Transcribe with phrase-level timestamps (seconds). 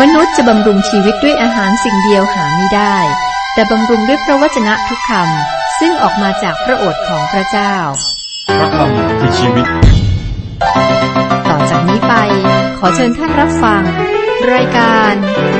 [0.00, 2.96] มนุษย์จะบำรุงชีวิตด้วยอาหารสิ่งเดียวหาไม่ได้
[3.54, 7.74] แต่บำรุงด้วยพระวจนะทุกคำซึ่งออกมาจากพระโอษฐ์ของพระเจ้า
[8.58, 9.66] พระคำคือชีวิต
[11.48, 12.14] ต่อจากนี้ไป
[12.78, 13.82] ขอเชิญท่านรับฟัง
[14.52, 15.12] รายการ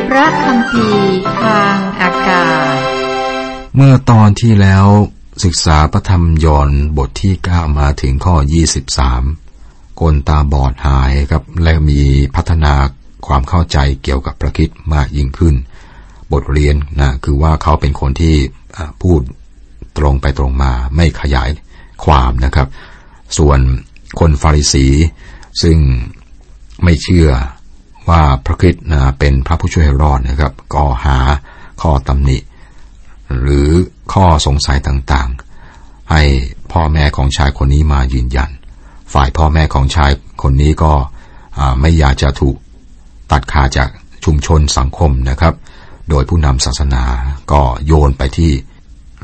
[0.09, 0.89] พระคำพี
[1.43, 2.77] ทางอากาศ
[3.77, 4.87] เมื่อตอนที่แล้ว
[5.45, 8.37] ศึกษาพระธรรมยอห์นบทที่ 9 มาถึงข้อ
[9.19, 12.01] 23 คนตาบอดหายครับ และมี
[12.37, 12.75] พัฒนา
[13.27, 15.55] ความเข้าใจเกี่ยวกับพระคิดมากยิ่งขึ้น
[16.33, 18.37] บทเรียนนะคือว่าเขาเป็นคนที่
[19.03, 19.21] พูด
[19.99, 21.49] ตรงไปตรงมาไม่ขยาย
[22.05, 22.69] ความนะครับ
[23.39, 23.59] ส่วน
[24.19, 24.87] คนฟาริสี
[25.63, 25.79] ซึ่ง
[26.85, 27.29] ไม่เชื่อ
[28.09, 31.19] ว่าพระคริสต์นะเป็นพระผู้ช่วยให้รอดนะครับ ก็หา
[31.83, 32.39] ข้อตำหนิ
[33.41, 33.69] หรือ
[34.13, 36.23] ข้อสงสัยต่างๆ ให้
[36.73, 38.51] พ่อแม่ของชายคนนี้มายืนยัน
[39.13, 40.11] ฝ่ายพ่อแม่ของชาย
[40.43, 40.93] คนนี้ก็
[41.81, 42.57] ไม่อยากจะถูก
[43.33, 43.89] ตัดขาดจาก
[44.25, 45.55] ชุมชนสังคมนะครับ
[46.11, 47.05] โดยผู้นำศาสนา
[47.53, 48.53] ก็โยนไปที่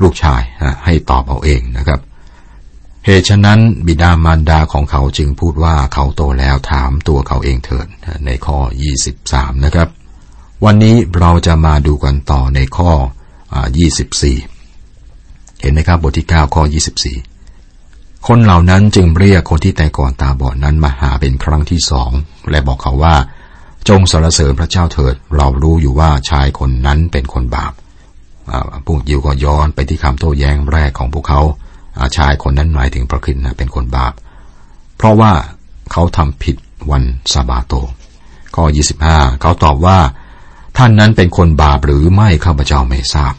[0.03, 0.41] ลูกชาย
[0.85, 1.99] ให้ตอบเอาเองนะครับ
[3.05, 7.87] เหตุฉะนั้นบิดามารดาของเขาจึงพูดว่าเขาโตแล้วถามตัวเขาเองเถิด
[8.25, 8.57] ในข้อ
[9.11, 9.89] 23 นะครับ
[10.65, 12.91] วันนี้เราจะมาดูกันต่อในข้อ
[13.53, 13.67] อ่า
[14.83, 16.63] 24 เห็นไหมครับบทที่ 9 ข้อ
[17.45, 22.11] 24 คนเหล่านั้นจึงเรียกคนที่แต่ก่อนตาบอดนั้นมาหาเป็นครั้งที่สอง
[22.49, 23.15] และบอกเขาว่า
[23.89, 27.73] จงสรรเสริญพระเจ้าเถิด เรารู้อยู่ว่าชายคนนั้นเป็นคนบาป
[28.49, 31.41] อ่าพวกยิวก็ย้อนไปที่คำโต้แย้งแรกของพวกเขา
[32.17, 34.13] ชายคนนั้นหมายถึงพระคริสต์นะเป็นคนบาป
[34.97, 35.31] เพราะว่า
[35.91, 36.55] เขาทำผิด
[36.91, 37.73] วันซาบาโต
[38.55, 38.63] ข้อ
[39.03, 39.99] 25 เขาตอบว่า
[40.77, 43.33] ท่านนั้นเป็นคนบาปหรือไม่ข้าพเจ้าไม่ทราบ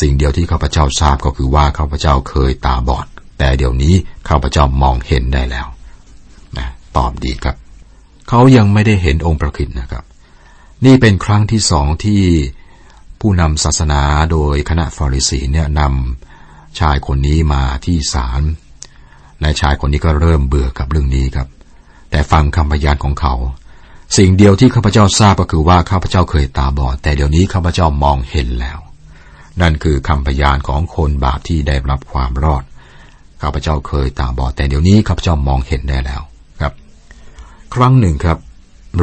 [0.00, 3.06] สิ่งเดียวที่ข้าพเจ้าทราบก็คือว่าข้าพเจ้าเคยตาบอด
[3.38, 3.94] แต่เดี๋ยวนี้
[4.28, 5.66] ข้าพเจ้ามองเห็นได้แล้ว
[6.58, 7.56] นะตอบดีครับ
[8.28, 10.04] เขายังไม่ได้เห็นองค์พระคริสต์นะครับ
[10.84, 12.22] นี่เป็นครั้งที่สองที่
[13.20, 18.42] ผู้นำศาสนาโดยคณะฟาริสีเนี่ยนำชายคนนี้มาที่ศาล
[19.40, 21.48] และชายคนนี้ก็เริ่มเบื่อกับเรื่องนี้ครับ
[22.10, 23.34] แต่ฟังคำพยานของเขา
[24.16, 28.78] สิ่งเดียวที่ข้าพเจ้าทราบก็คือว่าข้าพเจ้าเคยตาบอด แต่เดี๋ยวนี้ข้าพเจ้ามองเห็นแล้ว
[29.60, 32.64] นั่นคือคำพยานของคนบาปที่ได้รับความรอด
[33.42, 36.22] ข้าพเจ้าเคยตาบอดแต่เดี๋ยวนี้ข้าพเจ้ามองเห็นได้แล้ว
[37.74, 38.38] ครั้งหนึ่งครับ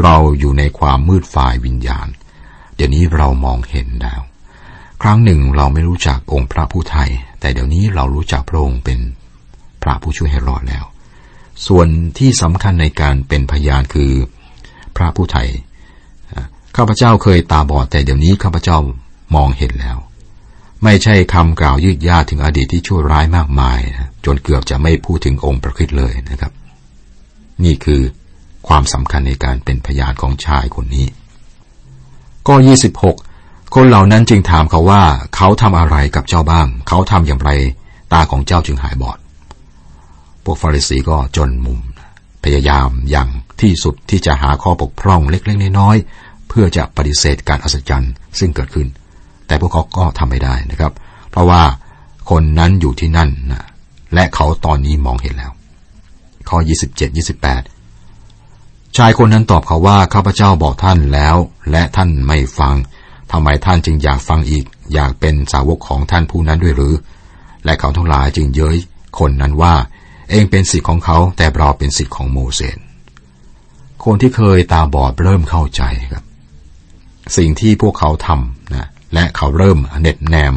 [0.01, 2.07] เราอยู่ในความมืดฝ่ายวิญญาณ
[2.75, 4.21] เดี๋ยวนี้เรามองเห็นแล้ว
[5.01, 7.09] ครั้งหนึ่งเราไม่รู้จักองค์พระผู้ไทย
[7.39, 8.99] แต่เดี๋ยวนี้เรารู้จักพระองค์เป็น
[9.83, 10.85] พระผู้ช่วยให้รอดแล้ว
[11.67, 11.87] ส่วน
[12.17, 14.11] ที่สำคัญในการเป็นพยานคือ
[14.95, 15.47] พระผู้ไทย
[16.75, 18.77] ข้าพเจ้าเคยตาบอดแต่เดี๋ยวนี้ข้าพเจ้า
[19.35, 19.97] มองเห็นแล้ว
[20.83, 26.51] ไม่ใช่คำกล่าวยืดยาถึงอดีตที่ชั่วร้ายมากมายนะจนเกือบจะไม่พูดถึงองค์พระคริสต์เลยนะครับ
[27.63, 28.01] นี่คือ
[28.67, 31.07] ความสำคัญในการเป็นพยานของชายคนนี้
[32.47, 32.55] ก็
[33.15, 35.03] 26 คนเหล่านั้นจึงถามเขาว่า
[35.35, 37.51] เขาทำอะไรกับเจ้าบ้าง เขาทำอย่างไร
[38.13, 39.17] ตาของเจ้าจึงหายบอด
[40.43, 41.79] พวกฟาริสีก็จนมุม
[42.43, 43.29] พยายามอย่าง
[43.61, 48.87] ที่สุดที่จะหาข้อบกพร่องเล็กๆน้อยๆเพื่อจะปฏิเสธการอัศจรรย์ซึ่งเกิดขึ้น
[49.47, 50.93] แต่พวกเขาก็ทำไม่ได้นะครับ
[51.31, 51.63] เพราะว่า
[52.29, 53.65] คนนั้นอยู่ที่นั่นนะ
[54.13, 55.51] และเขาตอนนี้มองเห็นแล้ว
[56.49, 57.80] ข้อ 27 28
[58.97, 61.35] ชายคนนั้นตอบเขาว่าข้าพเจ้าบอกท่านแล้ว
[61.71, 62.75] และท่านไม่ฟัง
[63.31, 66.95] ทำไมท่านจึงอยากฟังอีก อยากเป็นสาวกของท่านผู้นั้นด้วยหรือ
[67.65, 68.77] และเขาทั้งหลายจึงเย้ย
[69.19, 69.73] คนนั้นว่า
[70.29, 72.77] เองเป็นสิทธิ์ของเขาแต่เราเป็นสิทธิ์ของโมเสส
[74.03, 75.81] คนที่เคยตาบอดเริ่มเข้าใจ
[76.11, 76.23] ครับ
[77.37, 80.53] สิ่งที่พวกเขาทำนะและเขาเริ่มเน็บแนม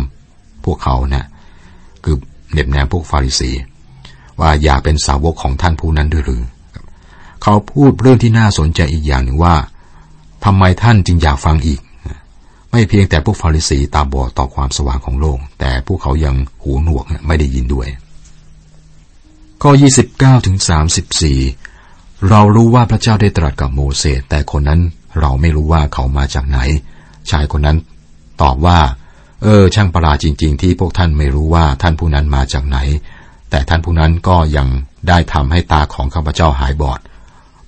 [0.65, 1.27] พวกเขานะ
[2.05, 2.17] คือ
[2.53, 3.51] เน็บแนมพวกฟาริสี
[4.41, 6.43] ว่าอย่าเป็นสาวกของท่านผู้นั้นด้วยหรือ
[7.47, 9.57] เขาพูดเรื่องที่น่าสนใจอีกอย่างหนึ่งว่า
[10.45, 11.81] ทำไมท่านจึงอยากฟังอีก
[12.71, 17.89] ไม่เพียงแต่พวกฟาริสีตาบอดต่อความสว่างของโลก แต่พวกเขายังหูหนวกไม่ได้ยินด้วย
[19.63, 19.71] ข้อ
[20.09, 20.57] 29ถึง
[21.43, 24.81] 34 เรารู้ว่าพระเจ้าได้ตรัสกับโมเสสแต่คนนั้น
[25.21, 26.59] เราไม่รู้ว่าเขามาจากไหน
[27.31, 27.79] ชายคนนั้น
[28.43, 28.79] ตอบว่า
[29.43, 32.79] เออ ช่างประหลาดจริง ๆ ที่พวกท่านไม่รู้ว่าท่านผู้นั้นมาจากไหน
[33.51, 34.69] แต่ท่านผู้นั้นก็ยัง
[35.09, 37.01] ได้ทำให้ตาของข้าพเจ้าหายบอด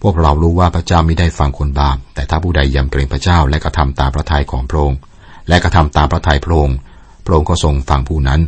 [0.02, 4.98] พวกเรารู้ว่าพระเจ้าม่ได้ฟังคนบาป แต่ถ้าผู้ใดยำเกรงพระเจ้าและกระทำตามพระทัยของพระองค์
[5.48, 6.76] และกระทำตามพระทัยพระองค์
[7.24, 8.40] พระองค์ก็ทรงฟังผู้นั้น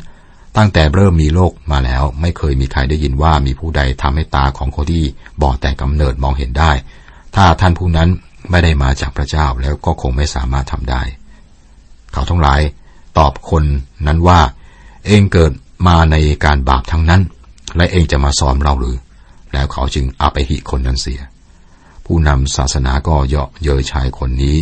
[0.56, 5.04] ตั้งแต่เริ่มมีโลกมาแล้ว ไม่เคยมีใครได้ยินว่ามีผู้ใดทำให้ตาของคนที่
[5.42, 6.72] บอดแต่กำเนิดมองเห็นได้
[7.36, 8.08] ถ้าท่านผู้นั้น
[8.50, 11.02] ไม่ได้มาจากพระเจ้าแล้วก็คงไม่สามารถทำได้
[12.12, 12.60] เขาทั้งหลาย
[13.18, 13.64] ตอบคน
[14.06, 14.40] นั้นว่า
[15.06, 15.52] เองเกิด
[15.88, 17.22] มาในการบาปทั้งนั้น
[17.76, 18.96] และเองจะมาสอนเราหรือ
[19.52, 21.20] แล้วเขาจึงเอาไปหิคนนั้นเสีย
[22.10, 24.58] ผู้นำศาสนาก็เยาะเย้ยชายคนนี้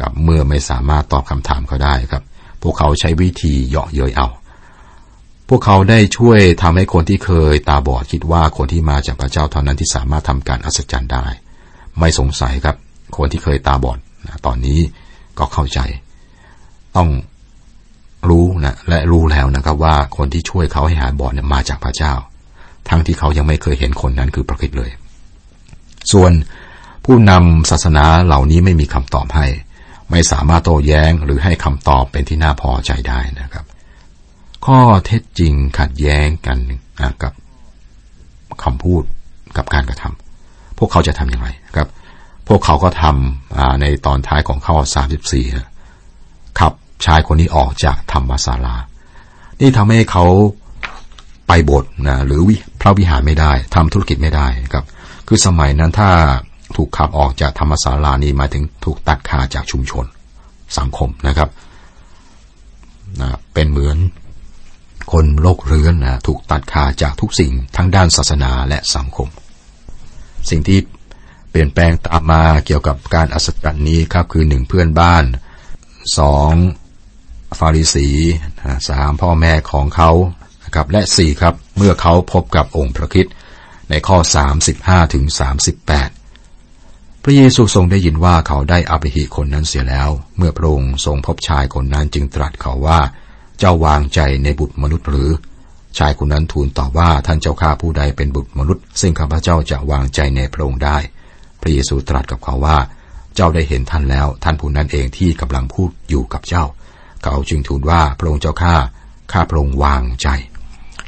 [0.00, 2.22] กับเมื่อไม่สามารถตอบคำถามเขาได้ครับ
[2.62, 4.28] พวกเขาใช้วิธีเยาะเย้ยเอา
[5.48, 11.26] พวกเขาได้ช่วยทำให้คนที่เคยตาบอดคิดว่าคนที่มาจากพระเจ้าเท่านั้นที่สามารถทำการอัศจรรย์ได้
[11.98, 12.76] ไม่สงสัยครับ
[13.16, 14.78] คนที่เคยตาบอดนะตอนนี้
[15.38, 15.80] ก็เข้าใจ
[16.96, 17.08] ต้อง
[18.28, 22.14] รู้นะและรู้แล้วนะครับว่าคนที่ช่วยเขาให้หายบอดเนี่ยมาจากพระเจ้า
[22.88, 24.90] ทั้งที่เขายังไม่เคยเห็นคนนั้นคือพระคริสต์เลย
[26.12, 26.32] ส่วน
[27.04, 29.46] ผู้นำศาสนาเหล่านี้ไม่มีคำตอบให้
[30.10, 33.64] ไม่สามารถโต้แย้งหรือให้คำตอบเป็นที่น่าพอใจได้นะครับ
[34.66, 36.58] ข้อเท็จจริงขัดแย้งกัน
[37.22, 37.32] กับ
[38.62, 39.02] คำพูด
[39.56, 41.88] กับการกระทำพวกเขาจะทำอย่างไรครับ
[42.48, 44.76] พวกเขาก็ทำในตอนท้ายของข้อ
[45.48, 46.72] 34ขับ
[47.06, 48.76] ชายคนนี้ออกจากธรรมศาลา
[49.60, 50.24] นี่ทำให้เขา
[51.48, 52.40] ไปบทนะหรือ
[52.80, 54.84] พระวิหารไม่ได้ทำธุรกิจไม่ได้ครับ
[55.28, 56.10] คือสมัยนั้นถ้า
[56.76, 60.04] ถูกขับออกจากธรรมศาลานี้หมายถึงถูกตัดขาดจากชุมชน
[60.78, 61.48] สังคมนะครับ
[63.20, 63.96] นะเป็นเหมือน
[65.12, 69.28] คนโลกเรื้อนนะถูกตัดขาดจากทุกสิ่งทั้งด้านศาสนาและสังคม
[70.50, 70.78] สิ่งที่
[71.50, 75.24] เปลี่ยนแปลงตามมาเกี่ยวกับการอัศจรรย์นี้ครับคือหนึ่งเพื่อนบ้าน
[76.18, 76.52] สอง
[77.58, 78.08] ฟาริสี
[78.88, 80.10] สามพ่อแม่ของเขา
[80.64, 83.26] นะครับและสี่ครับเมื่อเขาพบกับองค์พระคิด
[83.90, 84.18] ในข้อ
[84.66, 85.24] 35ถึง
[85.80, 86.23] 38
[87.26, 93.00] พระเยซูทรงได้ยินว่าเขาได้อภิหิคนนั้นเสียแล้ว เมื่อพระองค์ทรงพบชายคนนั้นจึงตรัสเขาว่า
[93.58, 95.30] เจ้าวางใจในบุตรมนุษย์หรือ
[95.98, 100.98] ชายคนนั้นทูลตอบว่าท่านเจ้าข้าผู้ใดเป็นบุตรมนุษย์ ซึ่งข้าพเจ้าจะวางใจในพระองค์ได้
[101.60, 102.78] พระเยซูตรัสกับเขาว่า
[103.34, 106.64] เจ้าได้เห็นท่านแล้ว ท่านผู้นั้นเองที่กำลังพูดอยู่กับเจ้า
[107.24, 108.74] เขาจึงทูลว่าพระองค์เจ้าข้า
[109.32, 110.28] ข้าพระองค์วางใจ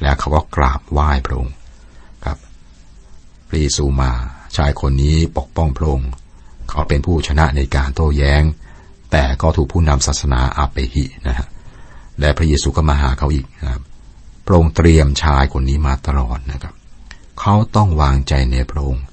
[0.03, 1.55] แล้วเขาก็กราบไหว้พระองค์
[2.25, 2.39] ครับ
[3.49, 4.13] พระเยซูมา
[4.57, 6.11] ชายคนนี้ปกป้องพระองค์
[6.71, 8.43] เขาเป็นผู้ชนะในการโต้แย้ง
[9.13, 11.49] แต่ก็ถูกผู้นำศาสนาอาเปหินะฮะ
[12.21, 13.83] และพระเยซูก็มาหาเขาอีกนะครับ
[14.47, 16.75] พระองค์เตรียมชายคนนี้มาตลอดนะครับ
[17.41, 19.05] เขาต้องวางใจในพระองค์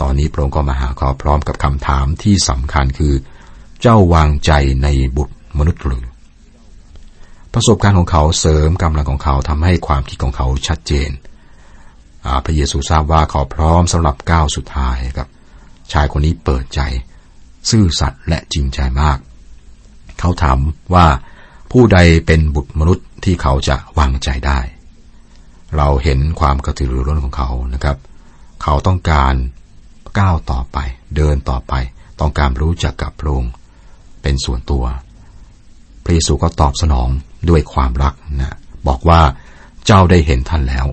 [0.00, 3.14] ตอนนี้พระองค์ก็มาหาเขาพร้อมกับคำถามที่สำคัญคือ
[3.80, 4.52] เจ้าวางใจ
[4.82, 6.04] ในบุตรมนุษย์หรือ
[7.52, 11.10] ประสบการณ์ของเขาเสริมกำลังของเขาทำให้ความคิดของเขาชัดเจน
[12.44, 15.28] พระเยซูทราบว่าเขาพร้อมสำหรับก้าวสุดท้ายครับ
[15.92, 16.80] ชายคนนี้เปิดใจ
[17.70, 19.18] ซื่อสัตย์และจริงใจมาก
[20.18, 20.58] เขาถาม
[20.94, 21.06] ว่า
[21.72, 24.58] ผู้ใดเป็นบุตรมนุษย์ที่เขาจะวางใจได้
[25.76, 27.96] เราเห็นความกระตือรือร้นของเขานะครับ
[28.62, 29.34] เขาต้องการ
[30.18, 30.78] ก้าวต่อไป
[31.16, 31.74] เดินต่อไป
[32.20, 33.52] ต้องการรู้จักกับพระองค์
[34.22, 34.84] เป็นส่วนตัว
[36.04, 37.08] พระเยซูก็ตอบสนอง
[37.48, 38.56] ด้วยความรักนะ
[38.88, 39.20] บอกว่า
[39.86, 40.86] เจ้าได้เห็นท่านแล้ว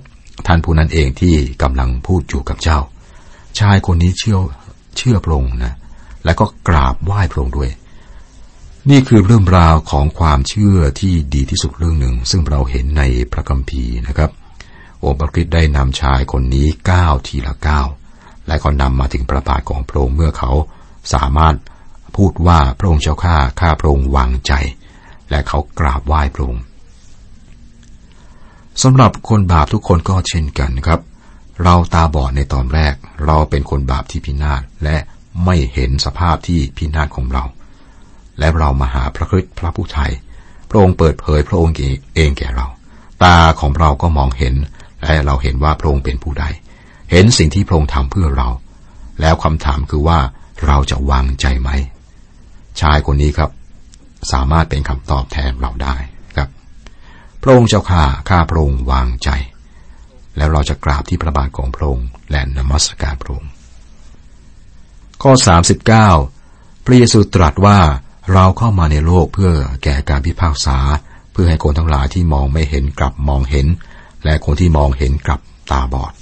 [0.47, 2.79] ท่านผู้นั้นเองที่กำลังพูดอยู่กับเจ้า
[3.59, 4.37] ชายคนนี้เชื่อ
[4.97, 5.73] เชื่อพระองค์นะ
[6.25, 7.69] และก็กราบไหว้พระองค์ด้วย
[8.89, 14.31] นี่คือเรื่องราวของความเชื่อที่ดีที่สุดเรื่องหนึ่ง ซึ่งเราเห็นในพระคัมภีร์นะครับ
[15.03, 17.87] องค์พระคริสต์ได้นำชายคนนี้ก้าวทีละก้าว
[18.47, 20.51] และก็นำมาถึงประบาทของพระองค์เมื่อเขา
[21.13, 21.55] สามารถ
[22.15, 24.53] พูดว่าพระองค์เจ้าข้าข้าพระองค์วางใจ
[25.29, 26.63] และเขากราบไหว้พระองค์
[28.81, 30.99] สำหรับคนบาปทุกคนก็เช่นกันครับ
[31.63, 32.93] เราตาบอดในตอนแรก
[33.25, 34.97] เราเป็นคนบาปที่พินาศและ
[35.45, 37.43] ไม่เห็นสภาพที่พินาศของเรา
[38.39, 40.11] และเรามาหาพระคริสต์พระผู้ไทย
[40.69, 41.75] พระองค์เปิดเผยพระองค์
[42.15, 42.67] เองแก่เรา
[43.23, 44.55] ตาของเราก็มองเห็น
[45.03, 46.45] และเราเห็นว่าพระองค์เป็นผู้ใด
[47.11, 48.49] เห็นสิ่งที่พระองค์ทำเพื่อเรา
[49.21, 50.19] แล้วคำถามคือว่า
[50.65, 51.69] เราจะวางใจไหม
[52.81, 53.51] ชายคนนี้ครับ
[54.31, 55.95] สามารถเป็นคำตอบแทนเราได้
[57.43, 59.29] พระองค์เจ้าข้าข้าพระองค์วางใจ
[60.37, 63.51] แล้วเราจะกราบที่พระบาทของพระองค์และนมัสการพระองค์
[65.23, 65.31] ข้อ
[66.09, 67.79] 39 พระเยซูตรัสว่า
[68.33, 69.51] เราเข้ามาในโลกเพื่อ
[69.83, 70.77] แก่การพิพากษา
[71.31, 73.67] เพื่อให้คนทั้งหลายที่มองไม่เห็นกลับมองเห็น
[74.23, 75.39] และคนที่มองเห็นกลับ
[75.71, 76.13] ตาบอด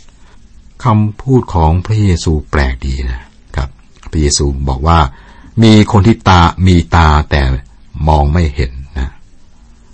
[0.84, 3.22] คำพูดของพระเยซูแปลกดีนะ
[3.56, 3.70] ครับ
[4.12, 5.00] พระเยซูบอกว่า
[5.64, 7.42] มีคนที่ตามีตาแต่
[8.08, 8.72] มองไม่เห็น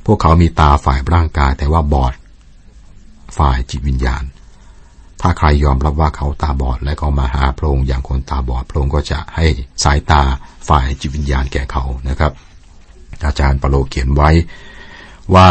[0.08, 2.14] พวกเขามีตาฝ่ายร่างกายแต่ว่าบอด
[3.38, 4.24] ฝ่ายจิตวิญญาณ
[5.22, 9.46] ถ้าใครยอมรับว่าเขาตาบอดและก็มาหาพระองค์อย่างคนตาบอดพระองค์ก็จะให้
[9.84, 10.22] สายตา
[10.70, 12.32] ฝ่ายจิตวิญญาณแก่เขานะครับ
[13.26, 14.30] อาจารย์ปโลเขียนไว้
[15.36, 15.50] ว่า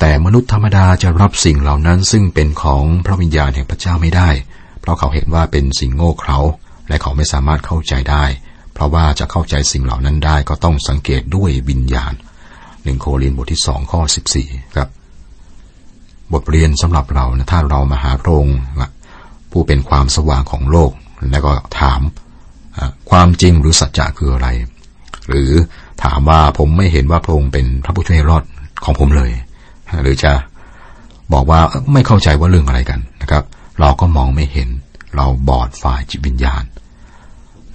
[0.00, 4.30] แต่มนุษย์ธรรมดาจะรับสิ่งเหล่านั้น ซึ่งเป็นของพระวิญญาณแห่งพระเจ้าไม่ได้
[4.80, 6.38] เพราะเขาเห็นว่าเป็นสิ่งโง่เขลา
[6.88, 8.24] และเขาไม่สามารถเข้าใจได้
[8.74, 12.12] เพราะว่าจะเข้าใจสิ่งเหล่านั้นได้ก็ต้องสังเกตด้วยวิญญาณ
[12.86, 14.88] หนึ่งโครินบทที่สองข้อสิบสี่ครับ
[16.32, 18.58] บทเรียนสำหรับเรานะถ้าเรามาหาพระองค์
[19.50, 20.90] ผู้เป็นความสว่างของโลก
[21.30, 22.00] แล้วก็ถาม
[23.10, 24.48] ความจริงหรือสัจจะคืออะไร
[25.28, 25.50] หรือ
[26.04, 28.44] ถามว่าผมไม่เห็นว่าพระองค์เป็นพระผู้ช่วยรอด
[28.84, 29.30] ของผมเลย
[30.02, 30.32] หรือจะ
[31.32, 31.60] บอกว่า
[31.92, 33.44] ไม่เข้าใจว่าเรื่องอะไรกันนะครับ
[33.80, 34.68] เราก็มองไม่เห็น
[35.16, 36.64] เราบอดฝ่ายจิตวิญญาณ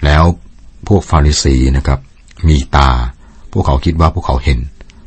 [0.06, 0.24] แล้ว
[0.88, 2.00] พวกฟาริสีนะครับ
[2.48, 2.90] มีตา
[3.52, 4.60] พวกเขาคิดว่าพวกเขาเห็น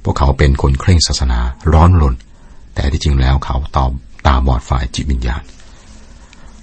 [0.05, 1.39] พวกเขาเป็นคนเคร่งศาสนา
[1.73, 2.15] ร้อนรน
[2.75, 3.91] แต่ที่จริงแล้วเขาตอบ
[4.27, 5.43] ตาบอดฝ่ายจิตวิญญาณ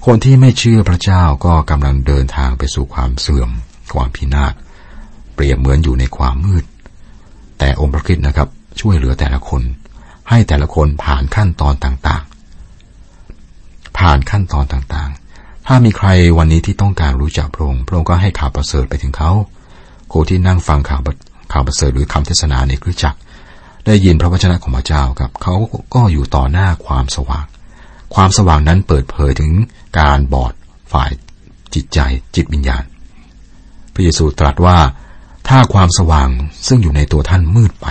[0.05, 3.49] คนที่ไม่เชื่อพระเจ้าก็กำลังเดินทางไปสู่ความเสื่อม
[3.93, 4.53] ความพินาศ
[5.35, 6.65] เปรียบเหมือนอยู่ในความมืด
[7.59, 8.47] แต่องค์พระคิดนะครับ
[8.79, 9.61] ช่วยเหลือแต่ละคน
[10.29, 16.07] ให้แต่ละคนผ่านขั้นตอนต่างๆ ผ่านขั้นตอนต่างๆ ถ้ามีใคร
[16.37, 19.31] วันนี้ที่ต้องการรู้จักพระองค์ พระองค์ก็ให้ข่าวประเสริฐไปถึงเขา
[20.13, 21.01] คนที่นั่งฟังข่าว
[21.51, 23.19] ข่าวประเสริฐหรือคำเทศนาในคริสตจักร
[23.85, 25.55] ได้ยินพระวจนะของพระเจ้าครับเขา
[25.95, 27.45] ก็อยู่ต่อหน้าความสว่าง
[28.13, 29.51] ความสว่างนั้นเปิดเผยถึง
[29.99, 30.53] การบอด
[30.91, 31.11] ฝ่าย
[31.73, 31.99] จิตใจ
[32.35, 32.83] จิตวิญญาณ
[33.93, 34.77] พระเยซูตรัสว่า
[35.47, 36.29] ถ้าความสว่าง
[36.67, 37.87] ซึ่งอยู่ในตัวท่านมืดไป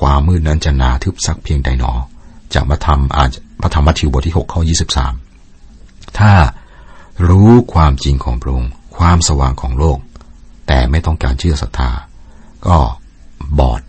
[0.00, 1.92] ความมืดนั้นจะนาทึบสักเพียงใดหนอ
[2.54, 4.60] จากมาทำอาจพระธรรมมัทธิวบทที่6ข้อ
[5.40, 6.32] 23 ถ้า
[7.28, 9.98] รู้ความจริงของพระองค์ความสว่างของโลก
[10.66, 11.90] แต่ไม่ต้องการเชื่อศรัทธา
[12.66, 12.78] ก็
[13.58, 13.80] บอด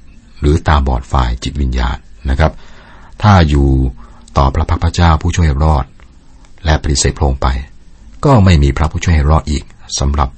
[0.45, 1.97] รือตาบอดฝ่ายจิตวิญญาณ
[2.29, 2.51] นะครับ
[3.21, 3.67] ถ้าอยู่
[4.37, 5.85] ต่อพระพักพระเจ้าผู้ช่วยรอด
[6.65, 7.47] และปฏิเสธพระองค์ไป
[8.25, 9.63] ก็ไม่มีพระผู้ช่วยรอดอีก
[9.99, 10.29] สำหรับ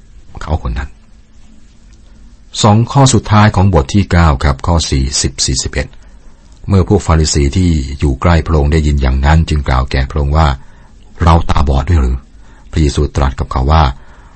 [0.42, 0.90] เขาคนนั้น
[2.64, 4.76] สองข้อสุดท้ายของบทที่ 9 ครับข้อ
[5.16, 10.48] 40 41 เมื่อพวกฟาริสีที่อยู่ใกล้พระองค์ได้ยินอย่างนั้นจึงกล่าวแก่พระองค์ว่า
[11.24, 12.18] เราตาบอดด้วยหรือ
[12.72, 13.84] พระเยซูตรัสกับเขาว่า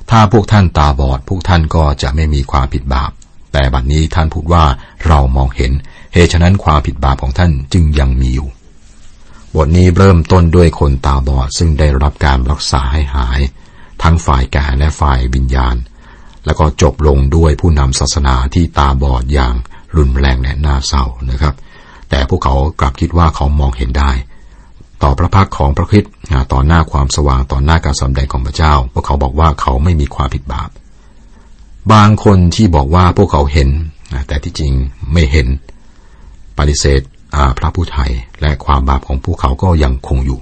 [0.10, 3.12] ถ้าพวกท่านตาบอด พวกท่านก็จะไม่มีความผิดบาป
[3.54, 4.66] แต่บัดนนี้ท่านพูดว่า
[5.08, 5.72] เรามองเห็น
[6.14, 8.50] เหตุฉะนั้นความผิดบาปของท่านจึงยังมีอยู่
[9.56, 13.40] บทนี้เริ่มต้นด้วยคนตาบอดซึ่งได้รับการรักษาให้หาย
[14.04, 15.76] ทั้งฝ่ายกายและฝ่ายวิญญาณ
[16.46, 19.54] แล้วก็จบลงด้วยผู้นำศาสนาที่ตาบอดอย่าง
[19.98, 21.56] รุนแรงและน่าเศร้านะครับ
[22.10, 24.12] แต่พวกเขากลับคิดว่าเขามองเห็นได้
[25.04, 26.06] ต่อพระพักของพระคิด
[26.54, 30.70] ต่อหน้าความสว่างต่อหน้าการสำแดงของพระเจ้า พวกเขาบอกว่าเขาไม่มีความผิดบาป
[31.94, 33.70] บางคนที่บอกว่าพวกเขาเห็น
[34.28, 34.74] แต่ที่จริง
[35.14, 35.48] ไม่เห็น
[36.58, 37.02] ปฏิเสธ
[37.58, 38.12] พระผู้ไทย
[38.42, 40.40] และความบาปของพวกเขาก็ยังคงอยู่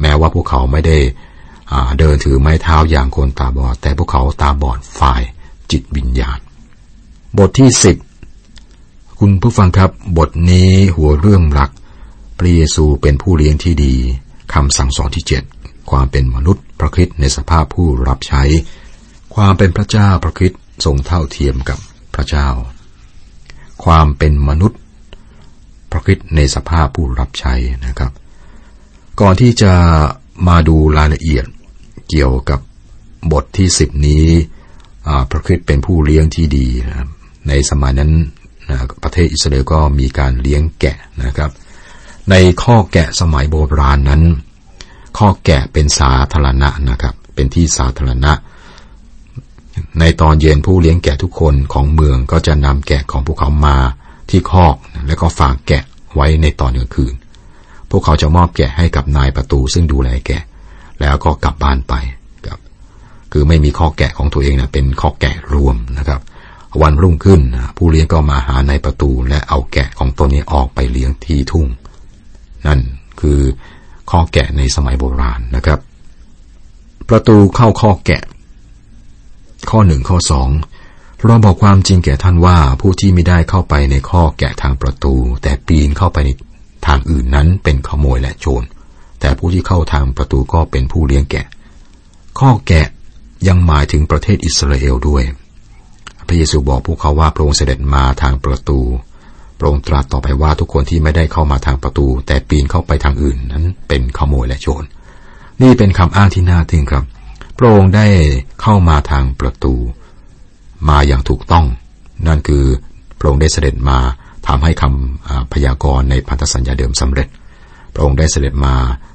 [0.00, 0.98] แม้ว่าพวกเขาไม่ได้
[1.98, 5.22] เดินถือไม้เท้าอย่างคนตาบอด แต่พวกเขาตาบอดฝ่าย
[5.70, 6.38] จิตวิญญาณ
[7.38, 7.96] บทที่สิบ
[9.18, 11.70] คุณผู้ฟังครับ บทนี้หัวเรื่องหลัก
[12.38, 13.94] พระเยซูเป็นผู้เลี้ยงที่ดี
[14.54, 15.42] คำสั่งสอนที่เจ็ด
[15.90, 18.42] ความเป็นมนุษย์พระคิดในสภาพผู้รับใช้
[19.34, 20.52] ความเป็นพระเจ้าพระคิด
[20.84, 21.78] ทรงเท่าเทียมกับ
[22.14, 22.48] พระเจ้า
[23.84, 24.80] ความเป็นมนุษย์
[25.90, 27.54] พระคิดในสภาพผู้รับใช้
[27.86, 28.12] นะครับ
[29.20, 29.72] ก่อนที่จะ
[30.48, 31.44] มาดูรายละเอียด
[32.08, 32.60] เกี่ยวกับ
[33.32, 34.26] บทที่สิบนี้
[35.30, 36.96] พระคิดเป็นผู้เลี้ยงที่ดีนะ
[37.48, 38.12] ในสมัยนั้น
[39.02, 41.50] ประเทศอิสราเอลก็มีการเลี้ยงแกะนะครับ
[42.30, 44.22] ในข้อแกะสมัยโบราณนั้น
[45.18, 48.32] ข้อแกะเป็นสาธารณะนะครับ เป็นที่สาธารณะ
[50.00, 53.76] ในตอนเย็นผู้เลี้ยงแกะทุกคนของเมืองก็จะนำแกะของพวกเขามา
[54.30, 55.84] ที่คอกแล้วก็ฝากแกะ
[56.14, 57.14] ไว้ในตอนกลางคืน
[57.90, 60.42] พวกเขาจะมอบแกะให้กับนายประตูซึ่งดูแลแกะ
[61.00, 61.94] แล้วก็กลับบ้านไป
[62.46, 62.58] ครับ
[63.32, 66.20] คือไม่มีข้อแกะของตัวเองนะเป็นข้อแกะรวมนะครับ
[66.82, 67.40] วันรุ่งขึ้น
[67.76, 71.66] ผู้เลี้ยงก็มาหานายประตูและเอาแกะของตัวนี้ออกไปเลี้ยงที่ทุ่ง
[72.66, 72.80] นั่น
[73.20, 73.40] คือ
[74.10, 75.80] ข้อแกะในสมัยโบราณนะครับ
[77.08, 78.22] ประตูเข้าข้อแกะ
[79.70, 80.50] ข้อหนึ่งข้อสอง
[81.26, 86.30] เราบอกความจริงแก่ท่านว่าผู้ที่ไม่ได้เข้าไปในข้อแกะทางประตู แต่ปีนเข้าไปใน
[86.86, 88.66] ทางอื่นนั้นเป็นขโมยและโจร
[89.20, 91.46] แต่ผู้ที่เข้าทางประตูก็เป็นผู้เลี้ยงแกะ
[92.38, 92.86] ข้อแกะ
[93.48, 95.22] ยังหมายถึงประเทศอิสราเอลด้วย
[96.26, 98.78] พระเยซูบอกพวกเขาว่าพระองค์เสด็จมาทางประตู
[99.58, 104.84] พระองค์ตรัสต่อไปว่าทุกคนที่ไม่ได้เข้ามาทางประตู แต่ปีนเข้าไปทางอื่นนั้นเป็นขโมยและโจร
[105.62, 107.04] นี่เป็นคำอ้างที่น่าทึ่งครับ
[107.62, 108.06] ระองค์ได้
[108.62, 109.74] เข้ามาทางประตู
[110.88, 111.66] มาอย่างถูกต้อง
[112.26, 112.64] นั่นคือ
[113.18, 113.98] พระองค์ได้เสด็จมา
[114.48, 117.28] ทำให้คำพยากรณ์ในพันธสัญญาเดิมสำเร็จ
[117.94, 118.74] พระองค์ได้เสด็จมา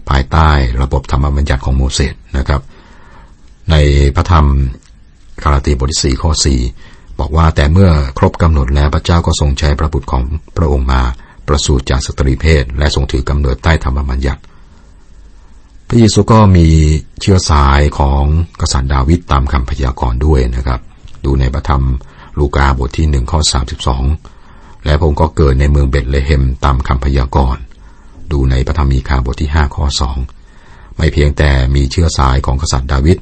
[0.10, 0.50] ภายใต้
[0.82, 2.62] ระบบธรรมบัญญัติของโมเสสนะครับ
[3.72, 3.76] ใน
[4.16, 4.46] พระธรรม
[5.42, 6.60] คาราตีบทที่สี่ข้อสี่
[7.20, 10.24] บอกว่าแต่เมื่อครบกำหนดแล้วพระเจ้าก็ทรงใช้พระบุตรของ
[10.58, 11.02] พระองค์มา
[11.48, 14.42] ประสูติจากสตรีเพศ และทรงถือกำเนิดใต้ธรรมบัญญัติ
[15.90, 16.68] พระเยซูก็มี
[17.22, 18.24] เชื้อสายของ
[18.62, 20.82] กษัตริย์ดาวิดตามคำพยากรณ์ด้วยนะครับ
[21.26, 21.84] ดูในพระธรรม
[22.40, 24.04] ลูกาบทที่หนึ่งข้อสาสิบสอง
[24.86, 27.62] และพระองค์ก็เกิดในเมืองเบตเลเฮมตามคำพยากรณ์
[28.32, 30.18] ดูในพระธรรมมีคาบทที่ห้าข้อสอง
[30.98, 33.18] ไม่เพียงแต่มีเชื้อสายของกษัตริย์ดาวิด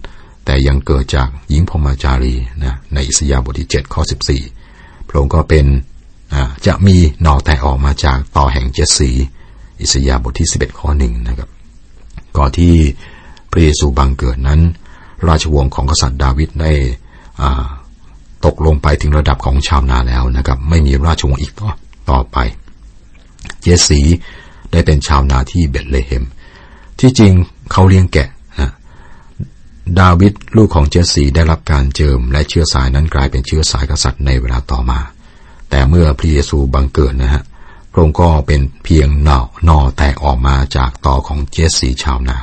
[0.46, 4.42] แต่ยังเกิดจากหญิงพมจารีนะในอิสยาบทที่เจ็ดข้อสิบสี่
[5.08, 5.66] พระองค์ก็เป็น
[6.66, 9.12] จะมีหน่อแตกออกมาจากต่อแห่งเจสซี
[9.82, 11.50] อิสยาห์บทที่ 11 ข้อหนึ่งนะครับ
[12.38, 12.74] ก่อนที่
[13.52, 14.62] พระเยซูบังเกิดนั้น
[15.28, 16.74] ราชวงศ์ของกษัตริย์ดาวิดได้
[18.46, 21.70] ตกลงไปถึงระดับของชาวนาแล้วนะครับ ไม่มีราชวงศ์อีกต่อ
[22.10, 22.38] ต่อไป
[23.62, 24.02] เจสซี
[24.72, 26.24] ได้เป็นชาวนาที่เบตเลเฮม
[27.00, 27.32] ที่จริง
[27.72, 28.72] เขาเลี้ยงแกะนะ
[30.00, 35.00] ดาวิดลูกของเจสซีได้รับการเจิม และเชื้อสายนั้นกลายเป็นเชื้อสายกษัตริย์ในเวลาต่อมา
[35.70, 37.44] แต่เมื่อพระเยซูบังเกิดนะฮะ
[37.98, 42.38] พระองค์ก็เป็นเพียงหน่อนอแตกออกมาจากต่อของเจสซีชาวนา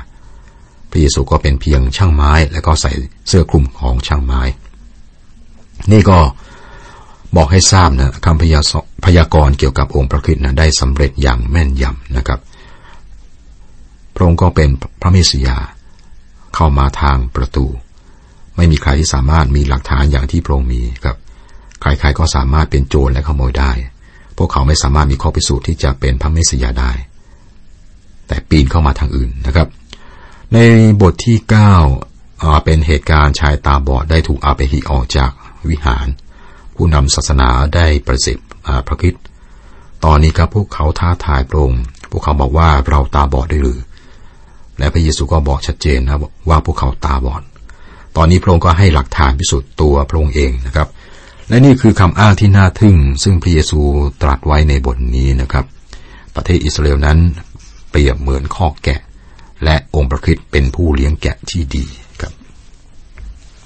[0.91, 2.93] พระเยซูก็เป็นเพียงช่างไม้ และก็ใส่
[3.29, 4.41] เสื้อคลุมของช่างไม้
[5.93, 6.19] นี่ก็
[7.37, 8.61] บอกให้ทราบนะคำพยา
[9.05, 12.41] พยากรณ์เกี่ยวกับองค์พระคริสต์นะได้สำเร็จอย่างแม่นยำนะครับ
[14.15, 15.59] พระองค์ก็เป็นพระเมสสิยา
[16.55, 17.67] เข้ามาทางประตู
[18.57, 21.17] ไม่มีใครที่สามารถมีหลักฐานอย่างที่พระองค์มีครับ
[21.81, 23.73] ใครๆก็สามารถเป็นโจรและขโมยได้
[24.37, 26.91] พวกเขาไม่สามารถมีข้อพิสูจน์ที่จะเป็นพระเมสสยาได้
[28.27, 29.69] แต่ปีนเข้ามาทางอื่นนะครับ
[30.55, 30.59] ใน
[31.03, 31.75] บทที่เก้า
[32.65, 35.31] เป็นเหตุการณ์ชายตาบอดได้ถูกอาเปหิออกจาก
[35.69, 36.07] วิหาร
[36.75, 38.49] ผู้นำศาสนาได้ประสิทธิ์
[38.87, 39.15] พระคิด
[40.05, 43.81] ตอนนี้ครับพวกเขาท้าทายพระองค์พวกเขาบอกว่าเราตาบอดได้หรือ
[44.79, 47.43] และพระเยซูก็บอกชัดเจนนะว่าพวกเขาตาบอด
[48.17, 50.89] ตอนนี้พระองค์ก็ให้หลักฐานพิสูจน์ตัวพระองค์เองนะครับ
[51.53, 53.81] และนี่คือคำอ้างที่น่าทึ่ง ซึ่งพระเยซู
[54.23, 55.65] ตรัสไว้ในบทนี้นะครับ
[56.35, 57.19] ประเทศอิสราเอลนั้น
[57.91, 59.01] เปรียบเหมือนข้อแกะ
[59.65, 61.85] และองค์พระคิดเป็นผู้เลี้ยงแกะที่ดี
[62.21, 62.33] ครับ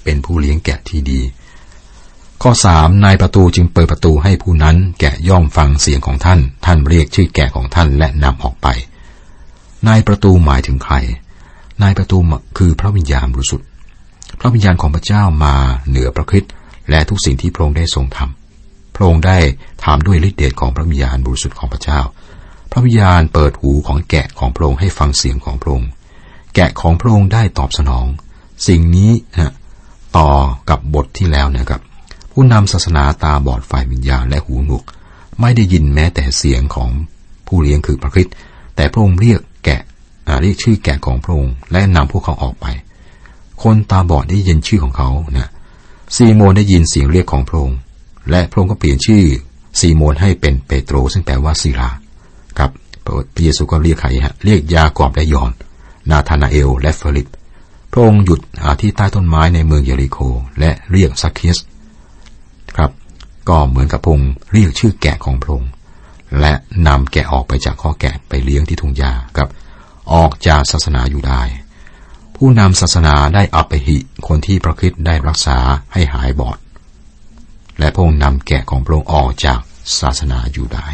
[0.03, 1.21] เป็นผู้เลี้ยงแกะที่ดี
[2.41, 8.67] ข้อสามนายประตูจึงเปิดประตูให้ผู้นั้นแกะย่อมฟังเสียงของท่าน ท่านเรียกชื่อแกะของท่านและนำออกไป
[9.87, 10.95] นายประตูหมายถึงใคร
[11.81, 12.17] นายประตู
[12.57, 13.67] คือพระวิญญาณบริสุทธิ์
[14.39, 15.55] พระวิญญาณของพระเจ้ามา
[15.89, 16.45] เหนือพระคิด
[16.89, 19.37] และทุกสิ่งที่พระองค์ได้ทรงทำพระองค์ได้
[19.85, 21.99] ทำด้วยฤทธิเดชของพระวิญญาณบริสุทธิ์ของพระเจ้า
[22.71, 25.89] พระวิญญาณเปิดหูของแกะของพระองค์ให้ฟังเสียงของพระองค์
[26.55, 28.05] แกะของพระองค์ได้ตอบสนอง
[28.67, 29.53] สิ่งนี้นะ
[30.17, 30.29] ต่อ
[30.69, 31.81] กับบทที่แล้วนะครับ
[32.31, 34.83] ผู้นำศาสนาตาบอดฝ่ายวิญญาณและหูหนวก
[35.41, 36.89] ไม่ได้ยินแม้แต่เสียงของ
[37.47, 38.33] ผู้เลี้ยงคือพระคริสต์
[38.75, 39.81] แต่พระองค์เรียกแกะ
[40.41, 42.65] เรียกชื่อแกะของพระองค์และนำพวกเขาออกไป
[43.63, 45.49] คนตาบอดได้ยินชื่อของเขานะ
[46.15, 47.79] ซีโมนได้ยินเสียงเรียกของพระองค์
[48.29, 49.23] และพระองค์ก็เปลี่ยนชื่อ
[49.79, 51.89] ซีโมนให้เป็นเปโตร ซึ่งแปลว่าศิลา
[52.57, 52.71] ครับ
[53.05, 55.51] พระเยซูก็เรียกใครฮะเรียกยากอบและยอน
[56.09, 57.27] นาธานาเอลและเฟลิป
[57.91, 58.39] พระองค์หยุด
[58.81, 60.17] ที่ใต้ต้นไม้ในเมืองเยริโค
[60.59, 61.57] และเรียกซักเคส
[62.77, 62.91] ครับ
[63.49, 64.19] ก็เหมือนกับพง
[64.53, 65.71] เรียกชื่อแกะของพระองค์
[66.39, 66.53] และ
[66.87, 69.49] นำแกะออกไปจากข้อแกะไปเลี้ยงที่ทุ่งหญ้าครับ
[70.13, 71.41] ออกจากศาสนาอยู่ได้
[72.41, 73.97] ผู้นำศาสนาได้อัปหิ
[74.27, 75.57] คนที่พระคิดได้รักษา
[75.93, 76.57] ให้หายบอด
[77.79, 79.59] และพงนำแกะของพระองค์ออกจาก
[79.99, 80.87] ศาสนาอยู่ได้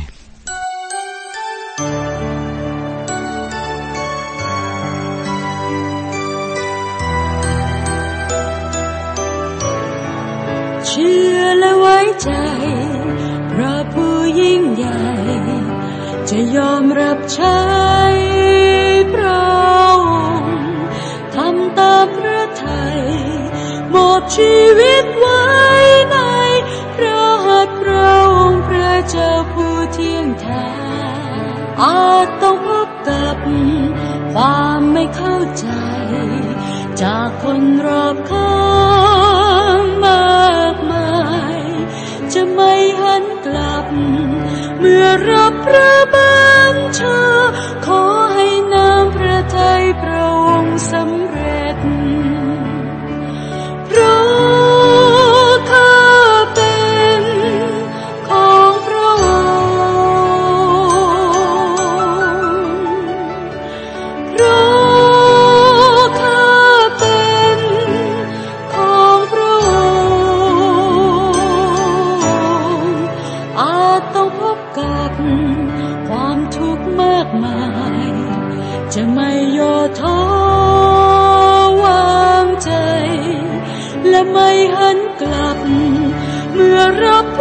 [10.88, 12.30] เชื่อและไว้ใจ
[13.52, 15.02] พระผู้ยิ่งใหญ่
[16.30, 17.73] จะยอมรับใช้
[24.36, 25.44] ชีวิตไว้
[26.12, 26.18] ใน
[26.96, 30.68] พระหัตถ์พระองค์พระเจ้าผู้เที่ยงแท้
[31.82, 33.38] อาจต้องพบกับ
[34.34, 35.68] ความไม่เข้าใจ
[37.02, 38.73] จากคนรอบข้าง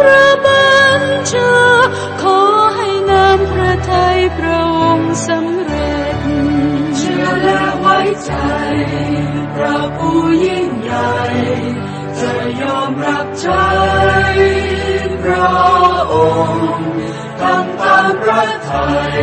[0.05, 1.53] รับพระบัญชา
[2.21, 2.39] ขอ
[2.75, 6.17] ให้น้ำพระทัยพระองค์สำเร็จ
[6.97, 8.33] เชื่อและไว้ใจ
[9.55, 11.13] พระผู้ยิ่งใหญ่
[12.19, 13.67] จะยอมรับใช้
[15.23, 15.49] พระ
[16.13, 16.15] อ
[16.47, 16.89] งค์
[17.41, 19.19] ทำตามพระทัย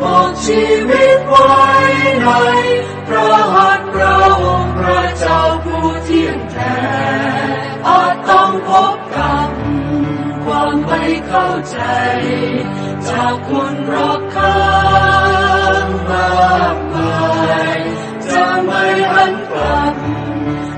[0.00, 1.62] บอกชีวิตไว้
[2.22, 2.28] ใน
[3.08, 3.83] พระหัตถ์
[11.36, 11.78] เข้าใจ
[13.08, 14.58] จากคนรอบข้า
[15.84, 17.16] งมากมา
[17.74, 17.78] ย
[18.32, 19.94] จะไม่หันกลับ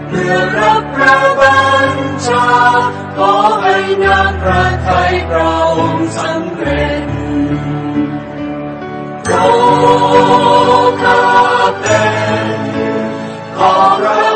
[0.09, 1.95] เมื่อรับประบัญ
[2.27, 2.49] ชา
[3.17, 7.05] ขอให้น้ำพระทัยพระองสำเร็จ
[9.25, 9.35] โปร
[10.91, 11.23] ดข้า
[11.81, 12.05] เป็
[12.45, 12.59] น
[13.59, 14.36] ของพระ